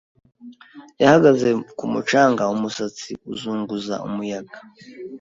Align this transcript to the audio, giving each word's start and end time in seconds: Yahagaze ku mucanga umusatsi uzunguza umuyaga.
Yahagaze 1.01 1.49
ku 1.77 1.85
mucanga 1.93 2.43
umusatsi 2.55 3.11
uzunguza 3.31 3.95
umuyaga. 4.07 4.57